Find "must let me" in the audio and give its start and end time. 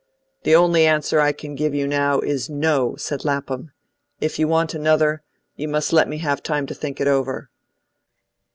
5.67-6.17